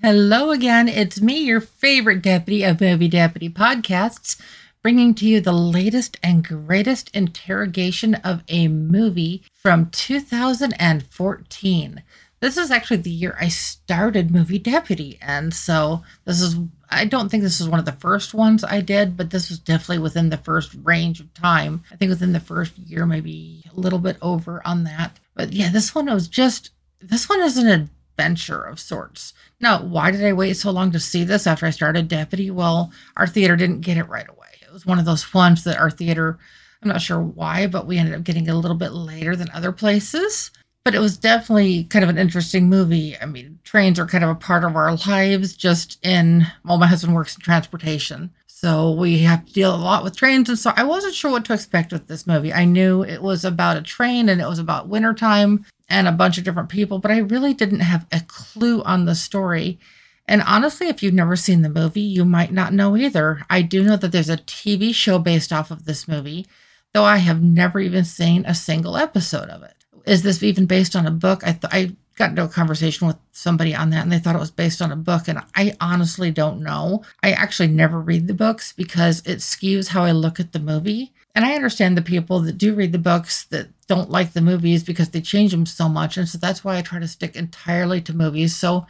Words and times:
Hello 0.00 0.52
again. 0.52 0.86
It's 0.86 1.20
me, 1.20 1.38
your 1.38 1.60
favorite 1.60 2.22
deputy 2.22 2.62
of 2.62 2.80
Movie 2.80 3.08
Deputy 3.08 3.50
Podcasts, 3.50 4.40
bringing 4.80 5.12
to 5.16 5.26
you 5.26 5.40
the 5.40 5.50
latest 5.50 6.16
and 6.22 6.46
greatest 6.46 7.10
interrogation 7.16 8.14
of 8.14 8.44
a 8.46 8.68
movie 8.68 9.42
from 9.52 9.90
2014. 9.90 12.02
This 12.38 12.56
is 12.56 12.70
actually 12.70 12.98
the 12.98 13.10
year 13.10 13.36
I 13.40 13.48
started 13.48 14.30
Movie 14.30 14.60
Deputy. 14.60 15.18
And 15.20 15.52
so 15.52 16.04
this 16.24 16.40
is, 16.40 16.54
I 16.88 17.04
don't 17.04 17.28
think 17.28 17.42
this 17.42 17.60
is 17.60 17.68
one 17.68 17.80
of 17.80 17.84
the 17.84 17.90
first 17.90 18.34
ones 18.34 18.62
I 18.62 18.80
did, 18.80 19.16
but 19.16 19.30
this 19.30 19.48
was 19.48 19.58
definitely 19.58 19.98
within 19.98 20.30
the 20.30 20.36
first 20.36 20.76
range 20.84 21.18
of 21.18 21.34
time. 21.34 21.82
I 21.90 21.96
think 21.96 22.10
within 22.10 22.32
the 22.32 22.38
first 22.38 22.78
year, 22.78 23.04
maybe 23.04 23.64
a 23.76 23.80
little 23.80 23.98
bit 23.98 24.16
over 24.22 24.62
on 24.64 24.84
that. 24.84 25.18
But 25.34 25.52
yeah, 25.52 25.72
this 25.72 25.92
one 25.92 26.06
was 26.06 26.28
just, 26.28 26.70
this 27.00 27.28
one 27.28 27.42
is 27.42 27.56
an 27.56 27.90
adventure 28.18 28.60
of 28.60 28.80
sorts. 28.80 29.32
Now, 29.60 29.82
why 29.82 30.10
did 30.10 30.24
I 30.24 30.32
wait 30.32 30.54
so 30.54 30.70
long 30.70 30.90
to 30.92 31.00
see 31.00 31.24
this 31.24 31.46
after 31.46 31.66
I 31.66 31.70
started 31.70 32.08
Deputy? 32.08 32.50
Well, 32.50 32.92
our 33.16 33.26
theater 33.26 33.56
didn't 33.56 33.82
get 33.82 33.96
it 33.96 34.08
right 34.08 34.28
away. 34.28 34.48
It 34.60 34.72
was 34.72 34.84
one 34.84 34.98
of 34.98 35.04
those 35.04 35.32
ones 35.32 35.64
that 35.64 35.78
our 35.78 35.90
theater, 35.90 36.38
I'm 36.82 36.88
not 36.88 37.00
sure 37.00 37.20
why, 37.20 37.68
but 37.68 37.86
we 37.86 37.96
ended 37.96 38.14
up 38.14 38.24
getting 38.24 38.46
it 38.46 38.50
a 38.50 38.56
little 38.56 38.76
bit 38.76 38.92
later 38.92 39.36
than 39.36 39.50
other 39.52 39.72
places 39.72 40.50
but 40.84 40.94
it 40.94 41.00
was 41.00 41.18
definitely 41.18 41.84
kind 41.84 42.02
of 42.02 42.08
an 42.08 42.16
interesting 42.16 42.66
movie. 42.66 43.14
I 43.20 43.26
mean, 43.26 43.58
trains 43.62 43.98
are 43.98 44.06
kind 44.06 44.24
of 44.24 44.30
a 44.30 44.34
part 44.34 44.64
of 44.64 44.74
our 44.74 44.96
lives, 45.06 45.54
just 45.54 46.02
in, 46.02 46.46
well, 46.64 46.78
my 46.78 46.86
husband 46.86 47.14
works 47.14 47.34
in 47.34 47.42
transportation. 47.42 48.30
So 48.46 48.92
we 48.92 49.18
have 49.18 49.44
to 49.44 49.52
deal 49.52 49.74
a 49.74 49.76
lot 49.76 50.02
with 50.02 50.16
trains. 50.16 50.48
And 50.48 50.58
so 50.58 50.72
I 50.76 50.84
wasn't 50.84 51.14
sure 51.14 51.30
what 51.30 51.44
to 51.44 51.52
expect 51.52 51.92
with 51.92 52.06
this 52.06 52.26
movie. 52.26 52.54
I 52.54 52.64
knew 52.64 53.02
it 53.02 53.20
was 53.20 53.44
about 53.44 53.76
a 53.76 53.82
train 53.82 54.30
and 54.30 54.40
it 54.40 54.48
was 54.48 54.58
about 54.58 54.88
wintertime 54.88 55.66
and 55.88 56.06
a 56.06 56.12
bunch 56.12 56.38
of 56.38 56.44
different 56.44 56.68
people, 56.68 56.98
but 56.98 57.10
I 57.10 57.18
really 57.18 57.54
didn't 57.54 57.80
have 57.80 58.06
a 58.12 58.20
clue 58.20 58.82
on 58.82 59.04
the 59.04 59.14
story. 59.14 59.78
And 60.26 60.42
honestly, 60.42 60.88
if 60.88 61.02
you've 61.02 61.14
never 61.14 61.36
seen 61.36 61.62
the 61.62 61.70
movie, 61.70 62.02
you 62.02 62.24
might 62.24 62.52
not 62.52 62.74
know 62.74 62.96
either. 62.96 63.42
I 63.48 63.62
do 63.62 63.82
know 63.82 63.96
that 63.96 64.12
there's 64.12 64.28
a 64.28 64.36
TV 64.36 64.94
show 64.94 65.18
based 65.18 65.52
off 65.52 65.70
of 65.70 65.86
this 65.86 66.06
movie, 66.06 66.46
though 66.92 67.04
I 67.04 67.16
have 67.16 67.42
never 67.42 67.80
even 67.80 68.04
seen 68.04 68.44
a 68.44 68.54
single 68.54 68.96
episode 68.96 69.48
of 69.48 69.62
it 69.62 69.78
is 70.08 70.22
this 70.22 70.42
even 70.42 70.66
based 70.66 70.96
on 70.96 71.06
a 71.06 71.10
book? 71.10 71.42
I 71.44 71.52
th- 71.52 71.72
I 71.72 71.96
got 72.16 72.30
into 72.30 72.44
a 72.44 72.48
conversation 72.48 73.06
with 73.06 73.16
somebody 73.30 73.74
on 73.74 73.90
that 73.90 74.02
and 74.02 74.10
they 74.10 74.18
thought 74.18 74.34
it 74.34 74.40
was 74.40 74.50
based 74.50 74.82
on 74.82 74.90
a 74.90 74.96
book 74.96 75.28
and 75.28 75.40
I 75.54 75.76
honestly 75.80 76.30
don't 76.32 76.62
know. 76.62 77.04
I 77.22 77.32
actually 77.32 77.68
never 77.68 78.00
read 78.00 78.26
the 78.26 78.34
books 78.34 78.72
because 78.72 79.20
it 79.20 79.38
skews 79.38 79.88
how 79.88 80.02
I 80.02 80.10
look 80.10 80.40
at 80.40 80.52
the 80.52 80.58
movie. 80.58 81.12
And 81.38 81.46
I 81.46 81.54
understand 81.54 81.96
the 81.96 82.02
people 82.02 82.40
that 82.40 82.58
do 82.58 82.74
read 82.74 82.90
the 82.90 82.98
books 82.98 83.44
that 83.44 83.68
don't 83.86 84.10
like 84.10 84.32
the 84.32 84.40
movies 84.40 84.82
because 84.82 85.10
they 85.10 85.20
change 85.20 85.52
them 85.52 85.66
so 85.66 85.88
much 85.88 86.16
and 86.16 86.28
so 86.28 86.36
that's 86.36 86.64
why 86.64 86.76
I 86.76 86.82
try 86.82 86.98
to 86.98 87.06
stick 87.06 87.36
entirely 87.36 88.00
to 88.00 88.12
movies. 88.12 88.56
So 88.56 88.88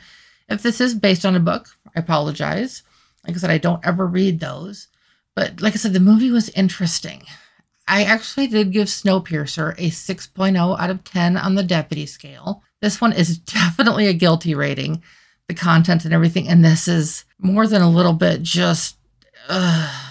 if 0.48 0.62
this 0.62 0.80
is 0.80 0.94
based 0.94 1.26
on 1.26 1.36
a 1.36 1.40
book, 1.40 1.68
I 1.94 2.00
apologize. 2.00 2.84
Like 3.26 3.36
I 3.36 3.38
said 3.38 3.50
I 3.50 3.58
don't 3.58 3.84
ever 3.84 4.06
read 4.06 4.40
those. 4.40 4.88
But 5.36 5.60
like 5.60 5.74
I 5.74 5.76
said 5.76 5.92
the 5.92 6.00
movie 6.00 6.30
was 6.30 6.48
interesting. 6.48 7.24
I 7.86 8.04
actually 8.04 8.46
did 8.46 8.72
give 8.72 8.86
Snowpiercer 8.86 9.72
a 9.72 9.90
6.0 9.90 10.80
out 10.80 10.88
of 10.88 11.04
10 11.04 11.36
on 11.36 11.54
the 11.54 11.62
deputy 11.62 12.06
scale. 12.06 12.62
This 12.80 12.98
one 12.98 13.12
is 13.12 13.36
definitely 13.40 14.06
a 14.06 14.14
guilty 14.14 14.54
rating, 14.54 15.02
the 15.48 15.54
content 15.54 16.06
and 16.06 16.14
everything. 16.14 16.48
And 16.48 16.64
this 16.64 16.88
is 16.88 17.26
more 17.38 17.66
than 17.66 17.82
a 17.82 17.90
little 17.90 18.14
bit 18.14 18.40
just, 18.40 18.96
uh, 19.50 20.07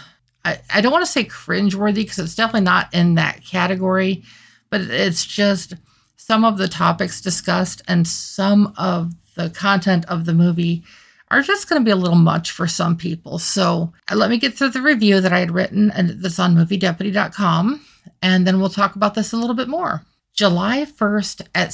I, 0.47 0.59
I 0.73 0.81
don't 0.81 0.93
want 0.93 1.05
to 1.05 1.11
say 1.11 1.25
cringeworthy 1.25 1.95
because 1.95 2.19
it's 2.19 2.35
definitely 2.35 2.61
not 2.61 2.93
in 2.93 3.15
that 3.15 3.43
category, 3.43 4.23
but 4.69 4.79
it's 4.81 5.25
just 5.25 5.73
some 6.15 6.45
of 6.45 6.57
the 6.57 6.69
topics 6.69 7.19
discussed 7.19 7.81
and 7.87 8.07
some 8.07 8.73
of 8.77 9.11
the 9.35 9.49
content 9.49 10.05
of 10.05 10.25
the 10.25 10.33
movie 10.33 10.83
are 11.29 11.41
just 11.41 11.67
going 11.67 11.81
to 11.81 11.85
be 11.85 11.91
a 11.91 11.97
little 11.97 12.17
much 12.17 12.51
for 12.51 12.65
some 12.65 12.95
people. 12.95 13.39
So 13.39 13.91
uh, 14.09 14.15
let 14.15 14.29
me 14.29 14.37
get 14.37 14.53
through 14.53 14.69
the 14.69 14.81
review 14.81 15.19
that 15.19 15.33
I 15.33 15.39
had 15.39 15.51
written 15.51 15.91
and 15.91 16.09
that's 16.21 16.39
on 16.39 16.55
moviedeputy.com. 16.55 17.85
And 18.21 18.47
then 18.47 18.59
we'll 18.59 18.69
talk 18.69 18.95
about 18.95 19.15
this 19.15 19.33
a 19.33 19.37
little 19.37 19.55
bit 19.55 19.67
more. 19.67 20.03
July 20.33 20.85
1st 20.85 21.47
at 21.53 21.73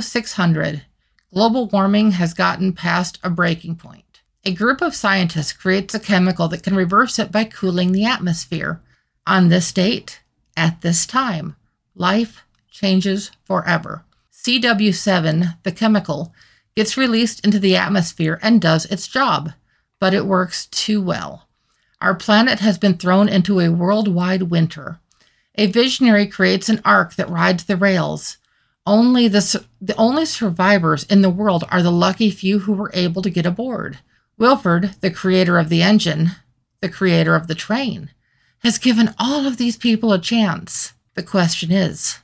0600, 0.00 0.82
global 1.32 1.66
warming 1.66 2.12
has 2.12 2.32
gotten 2.32 2.72
past 2.72 3.18
a 3.22 3.28
breaking 3.28 3.76
point. 3.76 4.03
A 4.46 4.52
group 4.52 4.82
of 4.82 4.94
scientists 4.94 5.54
creates 5.54 5.94
a 5.94 6.00
chemical 6.00 6.48
that 6.48 6.62
can 6.62 6.76
reverse 6.76 7.18
it 7.18 7.32
by 7.32 7.44
cooling 7.44 7.92
the 7.92 8.04
atmosphere. 8.04 8.82
On 9.26 9.48
this 9.48 9.72
date, 9.72 10.20
at 10.54 10.82
this 10.82 11.06
time, 11.06 11.56
life 11.94 12.42
changes 12.70 13.30
forever. 13.46 14.04
CW7, 14.30 15.56
the 15.62 15.72
chemical, 15.72 16.34
gets 16.76 16.98
released 16.98 17.42
into 17.42 17.58
the 17.58 17.74
atmosphere 17.74 18.38
and 18.42 18.60
does 18.60 18.84
its 18.86 19.08
job, 19.08 19.52
but 19.98 20.12
it 20.12 20.26
works 20.26 20.66
too 20.66 21.00
well. 21.00 21.48
Our 22.02 22.14
planet 22.14 22.60
has 22.60 22.76
been 22.76 22.98
thrown 22.98 23.30
into 23.30 23.60
a 23.60 23.70
worldwide 23.70 24.42
winter. 24.42 24.98
A 25.54 25.68
visionary 25.68 26.26
creates 26.26 26.68
an 26.68 26.82
ark 26.84 27.14
that 27.14 27.30
rides 27.30 27.64
the 27.64 27.78
rails. 27.78 28.36
Only 28.86 29.26
the, 29.26 29.64
the 29.80 29.96
only 29.96 30.26
survivors 30.26 31.04
in 31.04 31.22
the 31.22 31.30
world 31.30 31.64
are 31.70 31.82
the 31.82 31.90
lucky 31.90 32.30
few 32.30 32.58
who 32.58 32.74
were 32.74 32.90
able 32.92 33.22
to 33.22 33.30
get 33.30 33.46
aboard. 33.46 34.00
Wilford, 34.36 34.94
the 35.00 35.10
creator 35.10 35.58
of 35.58 35.68
the 35.68 35.82
engine, 35.82 36.32
the 36.80 36.88
creator 36.88 37.34
of 37.34 37.46
the 37.46 37.54
train, 37.54 38.10
has 38.60 38.78
given 38.78 39.14
all 39.18 39.46
of 39.46 39.56
these 39.56 39.76
people 39.76 40.12
a 40.12 40.18
chance. 40.18 40.92
The 41.14 41.22
question 41.22 41.70
is, 41.70 42.18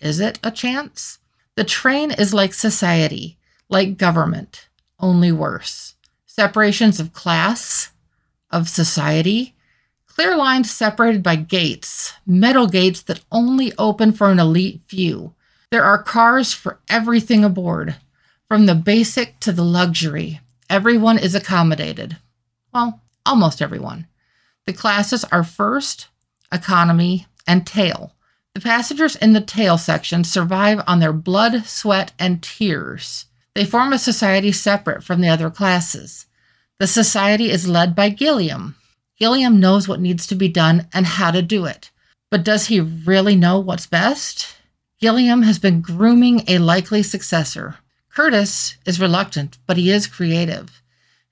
is 0.00 0.20
it 0.20 0.38
a 0.42 0.50
chance? 0.50 1.18
The 1.54 1.64
train 1.64 2.10
is 2.10 2.34
like 2.34 2.54
society 2.54 3.38
like 3.72 3.96
government, 3.96 4.68
only 5.00 5.32
worse. 5.32 5.94
Separations 6.26 7.00
of 7.00 7.14
class, 7.14 7.90
of 8.50 8.68
society, 8.68 9.56
clear 10.06 10.36
lines 10.36 10.70
separated 10.70 11.22
by 11.22 11.36
gates, 11.36 12.12
metal 12.26 12.66
gates 12.66 13.02
that 13.02 13.24
only 13.32 13.72
open 13.78 14.12
for 14.12 14.30
an 14.30 14.38
elite 14.38 14.82
few. 14.86 15.34
There 15.70 15.82
are 15.82 16.02
cars 16.02 16.52
for 16.52 16.80
everything 16.88 17.44
aboard, 17.44 17.96
from 18.46 18.66
the 18.66 18.74
basic 18.74 19.40
to 19.40 19.52
the 19.52 19.64
luxury. 19.64 20.40
Everyone 20.72 21.18
is 21.18 21.34
accommodated. 21.34 22.16
Well, 22.72 23.02
almost 23.26 23.60
everyone. 23.60 24.06
The 24.64 24.72
classes 24.72 25.22
are 25.24 25.44
first, 25.44 26.08
economy, 26.50 27.26
and 27.46 27.66
tail. 27.66 28.14
The 28.54 28.62
passengers 28.62 29.14
in 29.16 29.34
the 29.34 29.42
tail 29.42 29.76
section 29.76 30.24
survive 30.24 30.82
on 30.86 30.98
their 30.98 31.12
blood, 31.12 31.66
sweat, 31.66 32.12
and 32.18 32.42
tears. 32.42 33.26
They 33.54 33.66
form 33.66 33.92
a 33.92 33.98
society 33.98 34.50
separate 34.50 35.04
from 35.04 35.20
the 35.20 35.28
other 35.28 35.50
classes. 35.50 36.24
The 36.78 36.86
society 36.86 37.50
is 37.50 37.68
led 37.68 37.94
by 37.94 38.08
Gilliam. 38.08 38.76
Gilliam 39.18 39.60
knows 39.60 39.86
what 39.86 40.00
needs 40.00 40.26
to 40.28 40.34
be 40.34 40.48
done 40.48 40.88
and 40.94 41.04
how 41.04 41.32
to 41.32 41.42
do 41.42 41.66
it. 41.66 41.90
But 42.30 42.44
does 42.44 42.68
he 42.68 42.80
really 42.80 43.36
know 43.36 43.58
what's 43.58 43.86
best? 43.86 44.56
Gilliam 45.02 45.42
has 45.42 45.58
been 45.58 45.82
grooming 45.82 46.44
a 46.48 46.56
likely 46.56 47.02
successor. 47.02 47.76
Curtis 48.14 48.76
is 48.84 49.00
reluctant, 49.00 49.58
but 49.66 49.76
he 49.76 49.90
is 49.90 50.06
creative. 50.06 50.82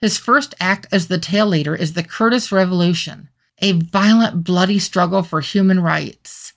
His 0.01 0.17
first 0.17 0.55
act 0.59 0.87
as 0.91 1.09
the 1.09 1.19
tail 1.19 1.47
leader 1.47 1.75
is 1.75 1.93
the 1.93 2.03
Curtis 2.03 2.51
Revolution, 2.51 3.29
a 3.59 3.73
violent, 3.73 4.45
bloody 4.45 4.79
struggle 4.79 5.23
for 5.23 5.41
human 5.41 5.81
rights. 5.81 6.55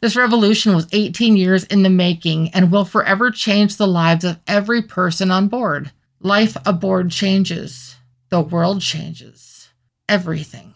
This 0.00 0.16
revolution 0.16 0.74
was 0.74 0.86
18 0.92 1.36
years 1.36 1.64
in 1.64 1.82
the 1.82 1.90
making 1.90 2.48
and 2.50 2.72
will 2.72 2.84
forever 2.84 3.30
change 3.30 3.76
the 3.76 3.86
lives 3.86 4.24
of 4.24 4.38
every 4.46 4.80
person 4.80 5.30
on 5.30 5.48
board. 5.48 5.90
Life 6.20 6.56
aboard 6.64 7.10
changes. 7.10 7.96
The 8.30 8.40
world 8.40 8.80
changes. 8.80 9.68
Everything. 10.08 10.74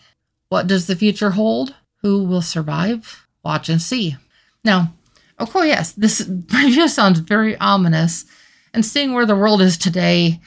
What 0.49 0.67
does 0.67 0.87
the 0.87 0.97
future 0.97 1.31
hold? 1.31 1.75
Who 2.03 2.25
will 2.25 2.43
survive? 2.43 3.27
Watch 3.43 3.69
and 3.69 3.81
see. 3.81 4.17
Now, 4.65 4.93
of 5.39 5.51
course, 5.51 5.69
yes, 5.69 5.93
this 5.93 6.21
preview 6.29 6.89
sounds 6.89 7.21
very 7.21 7.57
ominous. 7.57 8.27
And 8.75 8.85
seeing 8.85 9.13
where 9.13 9.27
the 9.27 9.37
world 9.37 9.61
is 9.61 9.77
today 9.77 10.41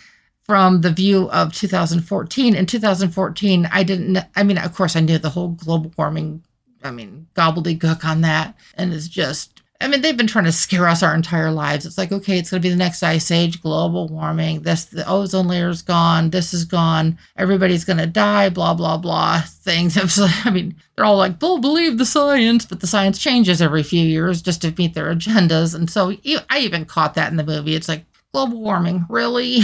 from 0.44 0.82
the 0.82 0.92
view 0.92 1.30
of 1.32 1.54
2014, 1.54 2.56
in 2.56 2.66
2014, 2.66 3.70
I 3.72 3.84
didn't, 3.84 4.20
I 4.36 4.44
mean, 4.44 4.58
of 4.58 4.76
course, 4.76 4.96
I 4.96 5.00
knew 5.00 5.18
the 5.18 5.30
whole 5.30 5.50
global 5.50 5.92
warming 5.98 6.44
I 6.84 6.92
mean, 6.92 7.28
gobbledygook 7.36 8.06
on 8.06 8.22
that. 8.22 8.56
And 8.76 8.94
it's 8.94 9.08
just, 9.08 9.64
I 9.82 9.88
mean, 9.88 10.02
they've 10.02 10.16
been 10.16 10.28
trying 10.28 10.46
to 10.46 10.52
scare 10.52 10.88
us 10.88 11.04
our 11.04 11.14
entire 11.16 11.52
lives. 11.52 11.86
It's 11.86 11.98
like, 11.98 12.12
okay, 12.12 12.38
it's 12.38 12.52
going 12.52 12.62
to 12.62 12.66
be 12.66 12.72
the 12.72 12.78
next 12.78 13.04
ice 13.04 13.32
age, 13.32 13.62
global 13.62 14.08
warming. 14.08 14.62
This, 14.62 14.86
the 14.86 15.08
ozone 15.10 15.48
layer's 15.48 15.82
gone. 15.82 16.30
This 16.30 16.54
is 16.54 16.64
gone. 16.64 17.18
Everybody's 17.38 17.84
going 17.84 17.98
to 17.98 18.06
die, 18.06 18.50
blah, 18.50 18.74
blah, 18.74 18.98
blah. 18.98 19.42
Things. 19.42 19.98
I 20.46 20.50
mean, 20.52 20.76
they're 20.96 21.06
all 21.06 21.18
like, 21.18 21.40
they'll 21.40 21.58
believe 21.58 21.98
the 21.98 22.06
science, 22.06 22.66
but 22.66 22.80
the 22.80 22.88
science 22.88 23.18
changes 23.18 23.62
every 23.62 23.84
few 23.84 24.04
years 24.04 24.42
just 24.42 24.62
to 24.62 24.74
meet 24.78 24.94
their 24.94 25.14
agendas. 25.14 25.76
And 25.76 25.90
so 25.90 26.14
I 26.50 26.60
even 26.60 26.86
caught 26.86 27.16
that 27.16 27.32
in 27.32 27.38
the 27.38 27.44
movie. 27.44 27.76
It's 27.76 27.90
like, 27.90 28.06
global 28.36 28.60
warming, 28.60 29.06
really? 29.08 29.62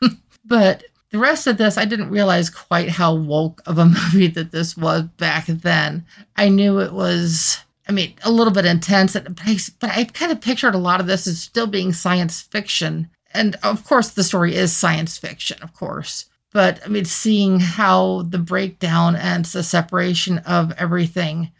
but 0.44 0.84
the 1.10 1.18
rest 1.18 1.48
of 1.48 1.56
this, 1.56 1.76
I 1.76 1.84
didn't 1.84 2.10
realize 2.10 2.48
quite 2.48 2.88
how 2.88 3.12
woke 3.12 3.60
of 3.66 3.76
a 3.76 3.86
movie 3.86 4.28
that 4.28 4.52
this 4.52 4.76
was 4.76 5.02
back 5.16 5.46
then. 5.46 6.06
I 6.36 6.48
knew 6.48 6.78
it 6.78 6.92
was, 6.92 7.58
I 7.88 7.92
mean, 7.92 8.14
a 8.22 8.30
little 8.30 8.52
bit 8.52 8.66
intense, 8.66 9.14
but 9.14 9.26
I, 9.44 9.58
but 9.80 9.90
I 9.90 10.04
kind 10.04 10.30
of 10.30 10.40
pictured 10.40 10.76
a 10.76 10.78
lot 10.78 11.00
of 11.00 11.08
this 11.08 11.26
as 11.26 11.42
still 11.42 11.66
being 11.66 11.92
science 11.92 12.40
fiction. 12.40 13.10
and 13.32 13.56
of 13.64 13.84
course, 13.84 14.10
the 14.10 14.22
story 14.22 14.54
is 14.54 14.72
science 14.72 15.18
fiction, 15.18 15.60
of 15.60 15.74
course. 15.74 16.26
But 16.52 16.80
I 16.84 16.88
mean, 16.88 17.06
seeing 17.06 17.58
how 17.58 18.22
the 18.28 18.38
breakdown 18.38 19.16
and 19.16 19.44
the 19.44 19.64
separation 19.64 20.38
of 20.38 20.70
everything 20.78 21.50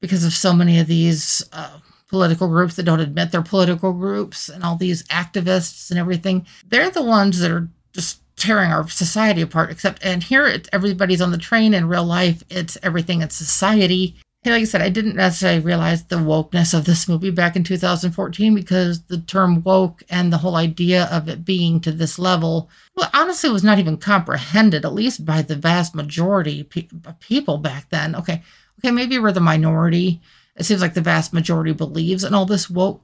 because 0.00 0.24
of 0.24 0.32
so 0.32 0.52
many 0.52 0.80
of 0.80 0.88
these 0.88 1.40
uh, 1.52 1.78
political 2.10 2.48
groups 2.48 2.74
that 2.74 2.82
don't 2.82 3.00
admit 3.00 3.30
they're 3.30 3.40
political 3.40 3.92
groups 3.92 4.48
and 4.48 4.64
all 4.64 4.76
these 4.76 5.04
activists 5.04 5.90
and 5.90 5.98
everything, 5.98 6.44
they're 6.68 6.90
the 6.90 7.02
ones 7.02 7.38
that 7.38 7.52
are 7.52 7.68
just 7.92 8.20
tearing 8.36 8.72
our 8.72 8.88
society 8.88 9.40
apart. 9.40 9.70
Except, 9.70 10.04
and 10.04 10.22
here 10.22 10.46
it's 10.46 10.68
everybody's 10.72 11.20
on 11.20 11.30
the 11.30 11.38
train. 11.38 11.72
In 11.72 11.88
real 11.88 12.04
life, 12.04 12.42
it's 12.50 12.76
everything 12.82 13.22
in 13.22 13.30
society. 13.30 14.16
Like 14.44 14.62
I 14.62 14.64
said, 14.64 14.80
I 14.80 14.88
didn't 14.88 15.16
necessarily 15.16 15.60
realize 15.60 16.04
the 16.04 16.16
wokeness 16.16 16.72
of 16.72 16.86
this 16.86 17.06
movie 17.06 17.30
back 17.30 17.56
in 17.56 17.62
2014 17.62 18.54
because 18.54 19.02
the 19.02 19.18
term 19.18 19.62
woke 19.62 20.02
and 20.08 20.32
the 20.32 20.38
whole 20.38 20.56
idea 20.56 21.08
of 21.12 21.28
it 21.28 21.44
being 21.44 21.78
to 21.80 21.92
this 21.92 22.18
level, 22.18 22.70
well, 22.96 23.10
honestly, 23.12 23.50
was 23.50 23.62
not 23.62 23.78
even 23.78 23.98
comprehended, 23.98 24.86
at 24.86 24.94
least 24.94 25.26
by 25.26 25.42
the 25.42 25.56
vast 25.56 25.94
majority 25.94 26.66
of 27.06 27.20
people 27.20 27.58
back 27.58 27.90
then. 27.90 28.16
Okay, 28.16 28.42
okay, 28.78 28.90
maybe 28.90 29.18
we're 29.18 29.30
the 29.30 29.40
minority. 29.40 30.22
It 30.56 30.64
seems 30.64 30.80
like 30.80 30.94
the 30.94 31.00
vast 31.00 31.32
majority 31.32 31.72
believes 31.72 32.24
in 32.24 32.34
all 32.34 32.46
this 32.46 32.68
woke 32.68 33.02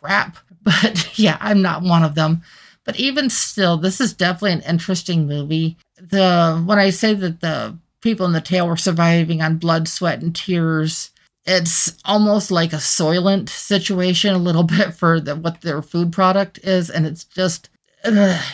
crap, 0.00 0.38
but 0.62 1.18
yeah, 1.18 1.36
I'm 1.40 1.62
not 1.62 1.82
one 1.82 2.02
of 2.02 2.14
them. 2.14 2.42
But 2.84 2.96
even 3.00 3.30
still, 3.30 3.76
this 3.76 4.00
is 4.00 4.12
definitely 4.12 4.52
an 4.52 4.60
interesting 4.62 5.26
movie. 5.26 5.76
The 5.96 6.62
when 6.64 6.78
I 6.78 6.90
say 6.90 7.14
that 7.14 7.40
the 7.40 7.76
people 8.00 8.26
in 8.26 8.32
the 8.32 8.40
tail 8.40 8.68
were 8.68 8.76
surviving 8.76 9.42
on 9.42 9.58
blood, 9.58 9.88
sweat, 9.88 10.22
and 10.22 10.34
tears, 10.34 11.10
it's 11.44 11.96
almost 12.04 12.50
like 12.50 12.72
a 12.72 12.76
soylent 12.76 13.48
situation 13.48 14.34
a 14.34 14.38
little 14.38 14.62
bit 14.64 14.94
for 14.94 15.20
the, 15.20 15.34
what 15.34 15.62
their 15.62 15.82
food 15.82 16.12
product 16.12 16.58
is, 16.62 16.90
and 16.90 17.06
it's 17.06 17.24
just 17.24 17.68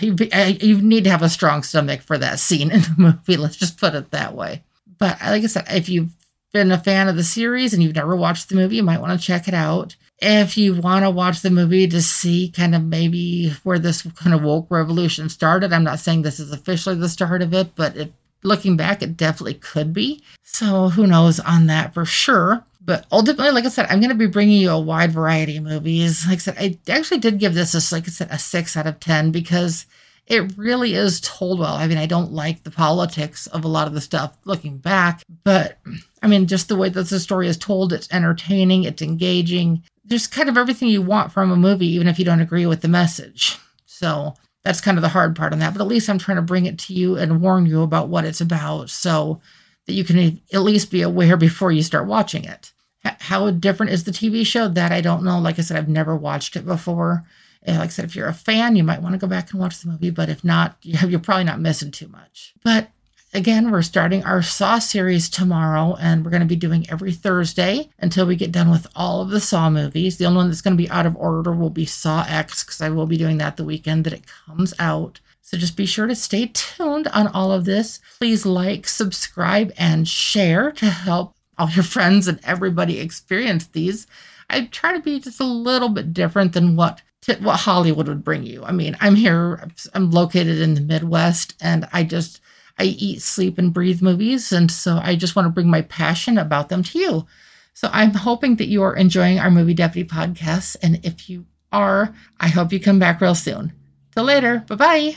you, 0.01 0.17
you 0.61 0.81
need 0.81 1.05
to 1.05 1.11
have 1.11 1.23
a 1.23 1.29
strong 1.29 1.63
stomach 1.63 2.01
for 2.01 2.17
that 2.19 2.39
scene 2.39 2.71
in 2.71 2.81
the 2.81 2.95
movie. 2.99 3.37
Let's 3.37 3.57
just 3.57 3.79
put 3.79 3.95
it 3.95 4.11
that 4.11 4.35
way. 4.35 4.63
But 4.99 5.21
like 5.21 5.43
I 5.43 5.47
said, 5.47 5.67
if 5.69 5.89
you've 5.89 6.15
been 6.53 6.71
a 6.71 6.79
fan 6.79 7.09
of 7.09 7.17
the 7.17 7.25
series 7.25 7.73
and 7.73 7.83
you've 7.83 7.95
never 7.95 8.15
watched 8.15 8.49
the 8.49 8.55
movie, 8.55 8.77
you 8.77 8.83
might 8.83 9.01
want 9.01 9.19
to 9.19 9.27
check 9.27 9.49
it 9.49 9.55
out. 9.55 9.97
If 10.19 10.57
you 10.57 10.75
want 10.75 11.05
to 11.05 11.11
watch 11.11 11.41
the 11.41 11.51
movie 11.51 11.89
to 11.89 12.01
see 12.01 12.51
kind 12.51 12.75
of 12.75 12.85
maybe 12.85 13.51
where 13.65 13.79
this 13.79 14.03
kind 14.03 14.35
of 14.35 14.43
woke 14.43 14.67
revolution 14.71 15.29
started, 15.29 15.73
I'm 15.73 15.85
not 15.85 15.99
saying 15.99 16.23
this 16.23 16.39
is 16.39 16.53
officially 16.53 16.95
the 16.95 17.09
start 17.09 17.43
of 17.43 17.53
it, 17.53 17.75
but 17.75 17.97
looking 18.45 18.77
back, 18.77 19.03
it 19.03 19.17
definitely 19.17 19.55
could 19.55 19.93
be. 19.93 20.23
So 20.43 20.91
who 20.91 21.07
knows 21.07 21.41
on 21.41 21.67
that 21.67 21.95
for 21.95 22.05
sure. 22.05 22.65
But 22.85 23.07
ultimately, 23.13 23.53
like 23.53 23.65
I 23.65 23.69
said, 23.69 23.87
I'm 23.89 24.01
going 24.01 24.11
to 24.11 24.17
be 24.17 24.27
bringing 24.27 24.61
you 24.61 24.71
a 24.71 24.81
wide 24.81 25.13
variety 25.13 25.57
of 25.57 25.65
movies. 25.65 26.27
Like 26.27 26.37
I 26.37 26.39
said, 26.39 26.57
I 26.59 26.79
actually 26.91 27.21
did 27.21 27.39
give 27.39 27.55
this, 27.55 27.75
a, 27.75 27.95
like 27.95 28.09
I 28.09 28.11
said, 28.11 28.29
a 28.31 28.39
six 28.39 28.77
out 28.77 28.89
of 28.89 28.99
10 28.99 29.31
because 29.31 29.87
it 30.27 30.57
really 30.57 30.95
is 30.95 31.21
told 31.21 31.59
well. 31.59 31.75
I 31.75 31.87
mean, 31.87 31.99
I 31.99 32.07
don't 32.07 32.33
like 32.33 32.63
the 32.63 32.71
politics 32.71 33.47
of 33.49 33.65
a 33.65 33.69
lot 33.69 33.87
of 33.87 33.95
the 33.95 34.01
stuff 34.01 34.37
looking 34.45 34.79
back, 34.79 35.23
but 35.45 35.79
I 36.23 36.29
mean, 36.29 36.47
just 36.47 36.69
the 36.69 36.77
way 36.77 36.89
that 36.89 37.09
the 37.09 37.21
story 37.21 37.49
is 37.49 37.57
told, 37.57 37.93
it's 37.93 38.09
entertaining, 38.13 38.85
it's 38.85 39.03
engaging, 39.03 39.83
just 40.07 40.33
kind 40.33 40.49
of 40.49 40.57
everything 40.57 40.89
you 40.89 41.03
want 41.03 41.33
from 41.33 41.51
a 41.51 41.57
movie, 41.57 41.89
even 41.89 42.09
if 42.09 42.19
you 42.19 42.25
don't 42.25 42.41
agree 42.41 42.67
with 42.67 42.83
the 42.83 42.89
message. 42.89 43.59
So 43.87 44.35
that's 44.65 44.81
kind 44.81 44.97
of 44.97 45.03
the 45.03 45.09
hard 45.09 45.35
part 45.35 45.53
on 45.53 45.59
that. 45.59 45.73
But 45.75 45.83
at 45.83 45.89
least 45.89 46.09
I'm 46.09 46.19
trying 46.19 46.37
to 46.37 46.43
bring 46.43 46.67
it 46.67 46.79
to 46.81 46.95
you 46.95 47.17
and 47.17 47.41
warn 47.41 47.67
you 47.67 47.83
about 47.83 48.09
what 48.09 48.25
it's 48.25 48.41
about 48.41 48.91
so 48.91 49.41
that 49.87 49.95
you 49.95 50.05
can 50.05 50.41
at 50.53 50.63
least 50.63 50.91
be 50.91 51.03
aware 51.03 51.37
before 51.37 51.73
you 51.73 51.83
start 51.83 52.07
watching 52.07 52.45
it. 52.45 52.73
How 53.05 53.51
different 53.51 53.91
is 53.91 54.05
the 54.05 54.13
TV 54.13 54.47
show? 54.47 54.69
That 54.69 54.93
I 54.93 55.01
don't 55.01 55.25
know. 55.25 55.41
Like 55.41 55.59
I 55.59 55.63
said, 55.63 55.77
I've 55.77 55.89
never 55.89 56.17
watched 56.17 56.55
it 56.55 56.65
before. 56.65 57.25
Like 57.67 57.79
I 57.79 57.87
said, 57.89 58.05
if 58.05 58.17
you're 58.17 58.29
a 58.29 58.35
fan, 58.35 58.77
you 58.77 58.83
might 58.83 59.03
want 59.03 59.15
to 59.15 59.19
go 59.19 59.27
back 59.27 59.53
and 59.53 59.61
watch 59.61 59.81
the 59.81 59.91
movie, 59.91 60.11
but 60.11 60.29
if 60.29 60.43
not, 60.43 60.77
you're 60.83 61.21
probably 61.21 61.45
not 61.45 61.61
missing 61.61 61.91
too 61.91 62.09
much. 62.09 62.55
But 62.65 62.89
again, 63.33 63.71
we're 63.71 63.83
starting 63.83 64.25
our 64.25 64.43
Saw 64.43 64.79
series 64.79 65.29
tomorrow, 65.29 65.97
and 66.01 66.25
we're 66.25 66.31
going 66.31 66.41
to 66.41 66.47
be 66.47 66.57
doing 66.57 66.87
every 66.91 67.13
Thursday 67.13 67.89
until 67.99 68.27
we 68.27 68.37
get 68.37 68.53
done 68.53 68.71
with 68.71 68.87
all 68.97 69.23
of 69.23 69.31
the 69.31 69.41
Saw 69.41 69.71
movies. 69.71 70.19
The 70.19 70.27
only 70.27 70.39
one 70.39 70.49
that's 70.49 70.61
going 70.61 70.77
to 70.77 70.83
be 70.83 70.91
out 70.91 71.07
of 71.07 71.17
order 71.17 71.53
will 71.53 71.71
be 71.71 71.87
Saw 71.87 72.25
X, 72.29 72.65
because 72.65 72.81
I 72.81 72.91
will 72.91 73.07
be 73.07 73.17
doing 73.17 73.39
that 73.39 73.57
the 73.57 73.65
weekend 73.65 74.05
that 74.05 74.13
it 74.13 74.27
comes 74.47 74.75
out. 74.79 75.21
So 75.41 75.57
just 75.57 75.77
be 75.77 75.87
sure 75.87 76.07
to 76.07 76.15
stay 76.15 76.51
tuned 76.53 77.09
on 77.09 77.27
all 77.29 77.53
of 77.53 77.65
this. 77.65 78.01
Please 78.19 78.47
like, 78.47 78.89
subscribe, 78.89 79.73
and 79.77 80.09
share 80.09 80.73
to 80.73 80.87
help 80.87 81.35
all 81.59 81.71
your 81.71 81.85
friends 81.85 82.29
and 82.29 82.41
everybody 82.45 82.99
experience 82.99 83.67
these. 83.67 84.07
I 84.51 84.67
try 84.67 84.95
to 84.95 85.01
be 85.01 85.19
just 85.19 85.41
a 85.41 85.45
little 85.45 85.89
bit 85.89 86.13
different 86.13 86.53
than 86.53 86.77
what 86.77 87.01
what 87.41 87.61
Hollywood 87.61 88.09
would 88.09 88.25
bring 88.25 88.43
you. 88.43 88.65
I 88.65 88.73
mean, 88.73 88.97
I'm 89.01 89.15
here, 89.15 89.69
I'm 89.95 90.11
located 90.11 90.61
in 90.61 90.75
the 90.75 90.81
Midwest, 90.81 91.55
and 91.61 91.89
I 91.93 92.03
just, 92.03 92.41
I 92.79 92.85
eat, 92.85 93.23
sleep, 93.23 93.59
and 93.59 93.73
breathe 93.73 94.03
movies. 94.03 94.53
And 94.53 94.71
so 94.71 95.01
I 95.03 95.15
just 95.15 95.37
want 95.37 95.47
to 95.47 95.51
bring 95.51 95.71
my 95.71 95.83
passion 95.83 96.39
about 96.39 96.69
them 96.69 96.83
to 96.85 96.99
you. 96.99 97.27
So 97.75 97.89
I'm 97.93 98.13
hoping 98.13 98.57
that 98.57 98.69
you 98.69 98.83
are 98.83 98.97
enjoying 98.97 99.39
our 99.39 99.51
Movie 99.51 99.75
Deputy 99.75 100.09
podcast. 100.09 100.77
And 100.83 101.05
if 101.05 101.29
you 101.31 101.47
are, 101.73 102.15
I 102.41 102.49
hope 102.49 102.73
you 102.73 102.81
come 102.81 102.99
back 102.99 103.21
real 103.21 103.35
soon. 103.35 103.73
Till 104.15 104.25
later. 104.25 104.65
Bye 104.69 104.75
bye. 104.75 105.11